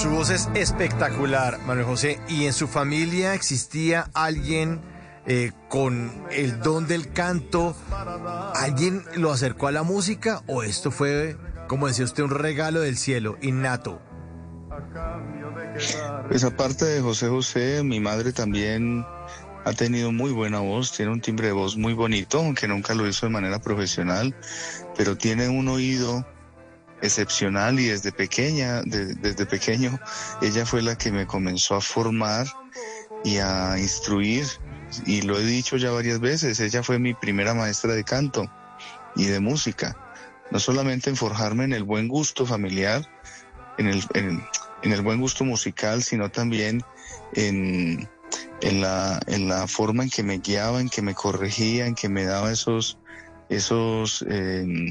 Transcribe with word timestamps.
Su 0.00 0.10
voz 0.10 0.30
es 0.30 0.48
espectacular, 0.54 1.58
Manuel 1.66 1.84
José. 1.84 2.20
¿Y 2.28 2.44
en 2.46 2.52
su 2.52 2.68
familia 2.68 3.34
existía 3.34 4.08
alguien 4.14 4.80
eh, 5.26 5.50
con 5.68 6.24
el 6.30 6.60
don 6.60 6.86
del 6.86 7.12
canto? 7.12 7.74
¿Alguien 8.54 9.02
lo 9.16 9.32
acercó 9.32 9.66
a 9.66 9.72
la 9.72 9.82
música 9.82 10.44
o 10.46 10.62
esto 10.62 10.92
fue, 10.92 11.36
como 11.66 11.88
decía 11.88 12.04
usted, 12.04 12.22
un 12.22 12.30
regalo 12.30 12.80
del 12.80 12.96
cielo, 12.96 13.38
innato? 13.42 14.00
Pues 16.28 16.44
aparte 16.44 16.84
de 16.84 17.00
José 17.00 17.28
José, 17.28 17.82
mi 17.82 17.98
madre 17.98 18.32
también 18.32 19.04
ha 19.64 19.72
tenido 19.72 20.12
muy 20.12 20.30
buena 20.30 20.60
voz, 20.60 20.92
tiene 20.92 21.10
un 21.10 21.20
timbre 21.20 21.48
de 21.48 21.54
voz 21.54 21.76
muy 21.76 21.94
bonito, 21.94 22.38
aunque 22.38 22.68
nunca 22.68 22.94
lo 22.94 23.08
hizo 23.08 23.26
de 23.26 23.32
manera 23.32 23.58
profesional, 23.58 24.32
pero 24.96 25.16
tiene 25.16 25.48
un 25.48 25.66
oído 25.66 26.24
excepcional 27.02 27.78
y 27.78 27.86
desde 27.86 28.12
pequeña, 28.12 28.82
de- 28.82 29.14
desde 29.14 29.46
pequeño, 29.46 29.98
ella 30.42 30.66
fue 30.66 30.82
la 30.82 30.96
que 30.96 31.10
me 31.10 31.26
comenzó 31.26 31.74
a 31.76 31.80
formar 31.80 32.46
y 33.24 33.38
a 33.38 33.76
instruir, 33.78 34.46
y 35.06 35.22
lo 35.22 35.38
he 35.38 35.44
dicho 35.44 35.76
ya 35.76 35.90
varias 35.90 36.20
veces, 36.20 36.60
ella 36.60 36.82
fue 36.82 36.98
mi 36.98 37.14
primera 37.14 37.54
maestra 37.54 37.94
de 37.94 38.04
canto 38.04 38.50
y 39.16 39.24
de 39.26 39.40
música, 39.40 39.96
no 40.50 40.58
solamente 40.58 41.10
en 41.10 41.16
forjarme 41.16 41.64
en 41.64 41.72
el 41.72 41.84
buen 41.84 42.08
gusto 42.08 42.46
familiar, 42.46 43.02
en 43.78 43.88
el, 43.88 44.02
en, 44.14 44.42
en 44.82 44.92
el 44.92 45.02
buen 45.02 45.20
gusto 45.20 45.44
musical, 45.44 46.02
sino 46.02 46.30
también 46.30 46.82
en, 47.34 48.08
en, 48.60 48.80
la, 48.80 49.20
en 49.26 49.48
la 49.48 49.66
forma 49.68 50.04
en 50.04 50.10
que 50.10 50.22
me 50.22 50.38
guiaba, 50.38 50.80
en 50.80 50.88
que 50.88 51.02
me 51.02 51.14
corregía, 51.14 51.86
en 51.86 51.94
que 51.94 52.08
me 52.08 52.24
daba 52.24 52.50
esos, 52.52 52.98
esos 53.48 54.24
eh, 54.28 54.90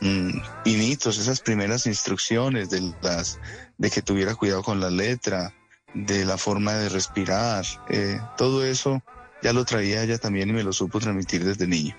mm, 0.00 0.62
pinitos, 0.64 1.18
esas 1.18 1.40
primeras 1.40 1.86
instrucciones 1.86 2.70
de, 2.70 2.92
las, 3.02 3.38
de 3.76 3.90
que 3.90 4.02
tuviera 4.02 4.34
cuidado 4.34 4.62
con 4.62 4.80
la 4.80 4.90
letra, 4.90 5.54
de 5.94 6.24
la 6.24 6.36
forma 6.36 6.74
de 6.74 6.88
respirar, 6.88 7.64
eh, 7.88 8.20
todo 8.36 8.64
eso 8.64 9.02
ya 9.42 9.52
lo 9.52 9.64
traía 9.64 10.02
ella 10.02 10.18
también 10.18 10.50
y 10.50 10.52
me 10.52 10.62
lo 10.62 10.72
supo 10.72 11.00
transmitir 11.00 11.44
desde 11.44 11.66
niño. 11.66 11.96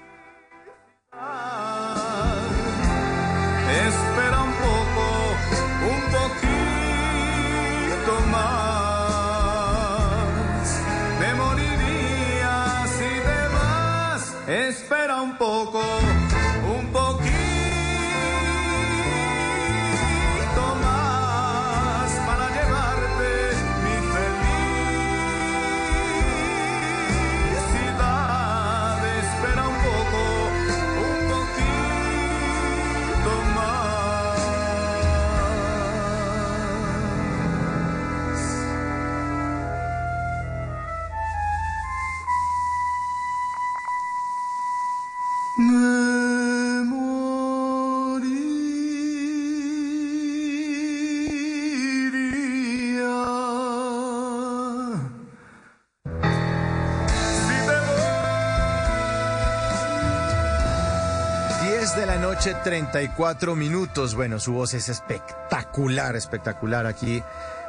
10 61.80 61.96
de 61.96 62.06
la 62.06 62.18
noche, 62.18 62.54
34 62.62 63.56
minutos. 63.56 64.14
Bueno, 64.14 64.38
su 64.42 64.52
voz 64.52 64.74
es 64.74 64.90
espectacular, 64.90 66.18
espectacular. 66.18 66.86
Aquí 66.86 67.24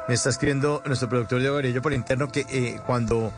me 0.09 0.13
está 0.13 0.29
escribiendo 0.29 0.83
nuestro 0.85 1.07
productor 1.07 1.39
Diego 1.39 1.55
Garello 1.55 1.81
por 1.81 1.93
interno 1.93 2.27
que 2.27 2.45
eh, 2.49 2.81
cuando 2.85 3.31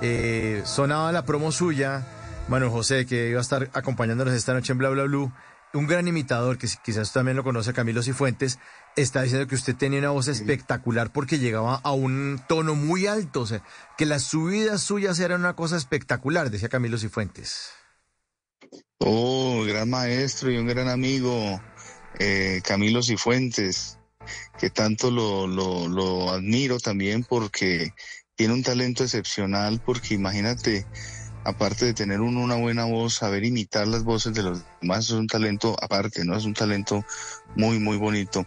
eh, 0.00 0.62
sonaba 0.64 1.10
la 1.10 1.24
promo 1.24 1.50
suya, 1.50 2.06
Manuel 2.46 2.70
José, 2.70 3.06
que 3.06 3.30
iba 3.30 3.38
a 3.38 3.42
estar 3.42 3.70
acompañándonos 3.72 4.32
esta 4.32 4.54
noche 4.54 4.70
en 4.70 4.78
Bla 4.78 4.90
Bla 4.90 5.02
Blue, 5.02 5.32
un 5.74 5.88
gran 5.88 6.06
imitador, 6.06 6.58
que 6.58 6.68
quizás 6.84 7.12
también 7.12 7.36
lo 7.36 7.42
conoce, 7.42 7.72
Camilo 7.72 8.00
Cifuentes, 8.00 8.60
está 8.94 9.22
diciendo 9.22 9.48
que 9.48 9.56
usted 9.56 9.74
tenía 9.74 9.98
una 9.98 10.10
voz 10.10 10.28
espectacular 10.28 11.10
porque 11.10 11.40
llegaba 11.40 11.80
a 11.82 11.90
un 11.90 12.40
tono 12.46 12.76
muy 12.76 13.08
alto, 13.08 13.40
o 13.40 13.46
sea, 13.46 13.62
que 13.98 14.06
las 14.06 14.22
subidas 14.22 14.80
suyas 14.80 15.18
eran 15.18 15.40
una 15.40 15.56
cosa 15.56 15.76
espectacular, 15.76 16.50
decía 16.50 16.68
Camilo 16.68 16.98
Cifuentes. 16.98 17.79
Oh, 18.98 19.64
gran 19.66 19.88
maestro 19.88 20.50
y 20.50 20.58
un 20.58 20.66
gran 20.66 20.88
amigo, 20.88 21.60
eh, 22.18 22.60
Camilo 22.62 23.02
Cifuentes, 23.02 23.98
que 24.58 24.70
tanto 24.70 25.10
lo, 25.10 25.46
lo, 25.46 26.30
admiro 26.30 26.78
también 26.78 27.24
porque 27.24 27.94
tiene 28.36 28.54
un 28.54 28.62
talento 28.62 29.02
excepcional, 29.02 29.80
porque 29.84 30.14
imagínate, 30.14 30.86
aparte 31.44 31.86
de 31.86 31.94
tener 31.94 32.20
una 32.20 32.56
buena 32.56 32.84
voz, 32.84 33.14
saber 33.14 33.44
imitar 33.44 33.88
las 33.88 34.04
voces 34.04 34.34
de 34.34 34.42
los 34.42 34.62
demás 34.82 35.06
es 35.06 35.12
un 35.12 35.26
talento 35.26 35.76
aparte, 35.82 36.24
¿no? 36.24 36.36
Es 36.36 36.44
un 36.44 36.54
talento 36.54 37.04
muy, 37.56 37.78
muy 37.78 37.96
bonito. 37.96 38.46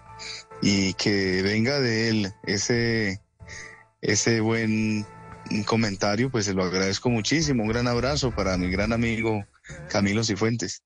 Y 0.62 0.94
que 0.94 1.42
venga 1.42 1.80
de 1.80 2.10
él 2.10 2.34
ese, 2.44 3.22
ese 4.02 4.40
buen 4.40 5.06
comentario, 5.66 6.30
pues 6.30 6.46
se 6.46 6.54
lo 6.54 6.64
agradezco 6.64 7.10
muchísimo. 7.10 7.64
Un 7.64 7.70
gran 7.70 7.88
abrazo 7.88 8.32
para 8.32 8.56
mi 8.58 8.70
gran 8.70 8.94
amigo 8.94 9.46
Camilo 9.90 10.24
Cifuentes. 10.24 10.84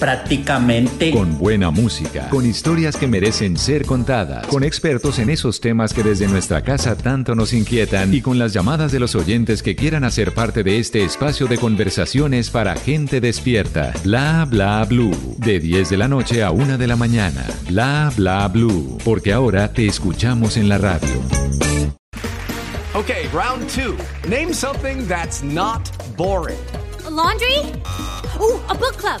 prácticamente. 0.00 1.12
Con 1.12 1.38
buena 1.38 1.70
música, 1.70 2.28
con 2.30 2.46
historias 2.46 2.96
que 2.96 3.06
merecen 3.06 3.56
ser 3.56 3.84
contadas, 3.84 4.46
con 4.46 4.64
expertos 4.64 5.18
en 5.18 5.30
esos 5.30 5.60
temas 5.60 5.92
que 5.92 6.02
desde 6.02 6.26
nuestra 6.26 6.62
casa 6.62 6.96
tanto 6.96 7.34
nos 7.34 7.52
inquietan 7.52 8.12
y 8.12 8.22
con 8.22 8.38
las 8.38 8.52
llamadas 8.52 8.90
de 8.90 8.98
los 8.98 9.14
oyentes 9.14 9.62
que 9.62 9.76
quieran 9.76 10.02
hacer 10.02 10.32
parte 10.32 10.62
de 10.64 10.78
este 10.78 11.04
espacio 11.04 11.46
de 11.46 11.58
conversaciones 11.58 12.50
para 12.50 12.74
gente 12.74 13.20
despierta. 13.20 13.92
Bla 14.02 14.46
bla 14.46 14.84
blue. 14.84 15.36
De 15.36 15.60
10 15.60 15.90
de 15.90 15.96
la 15.98 16.08
noche 16.08 16.42
a 16.42 16.50
1 16.50 16.78
de 16.78 16.86
la 16.86 16.96
mañana. 16.96 17.44
Bla 17.68 18.10
bla 18.16 18.48
blue. 18.48 18.98
Porque 19.04 19.32
ahora 19.32 19.72
te 19.72 19.86
escuchamos 19.86 20.56
en 20.56 20.68
la 20.68 20.78
radio. 20.78 21.20
Okay, 22.92 23.28
round 23.28 23.68
two. 23.70 23.96
Name 24.28 24.52
something 24.52 25.06
that's 25.06 25.42
not 25.42 25.90
boring. 26.16 26.58
A 27.06 27.10
laundry? 27.10 27.58
Ooh, 28.40 28.60
a 28.68 28.74
book 28.74 28.96
club. 28.96 29.20